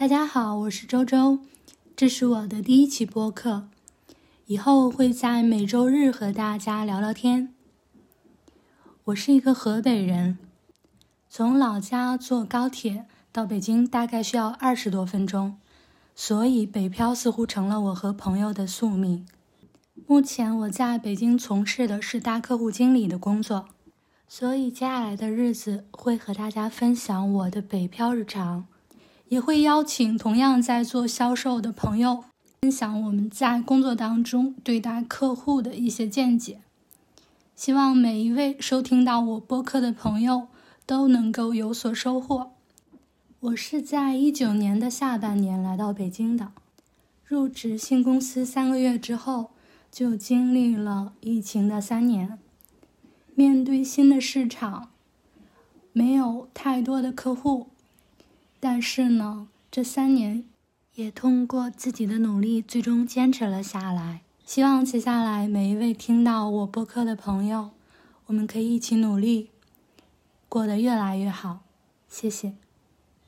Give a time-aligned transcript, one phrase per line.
[0.00, 1.40] 大家好，我是周周，
[1.94, 3.68] 这是我的第一期播客，
[4.46, 7.52] 以后会在每周日和大家聊聊天。
[9.04, 10.38] 我是一个河北人，
[11.28, 15.58] 从老家坐高铁到北京大概需要二十多分钟，
[16.14, 19.26] 所以北漂似乎成了我和朋友的宿命。
[20.06, 23.68] 目前我在北京从事的是大客户经理的工作，
[24.26, 28.64] 所以接下来的日子会和大家分享我的北漂日常。
[29.30, 32.24] 也会邀请同样在做销售的朋友，
[32.62, 36.60] 分享我们在工作当中对待客户的一些见解。
[37.54, 40.48] 希望每一位收听到我播客的朋友
[40.84, 42.50] 都能够有所收获。
[43.38, 46.50] 我是在一九年的下半年来到北京的，
[47.24, 49.50] 入职新公司三个月之后，
[49.92, 52.36] 就经历了疫情的三年。
[53.36, 54.88] 面对新的市场，
[55.92, 57.68] 没有太多的客户。
[58.62, 60.44] 但是呢，这三年
[60.94, 64.20] 也通过自己的努力，最终坚持了下来。
[64.44, 67.70] 希望接下来每一位听到我播客的朋友，
[68.26, 69.50] 我们可以一起努力，
[70.48, 71.60] 过得越来越好。
[72.08, 72.54] 谢谢。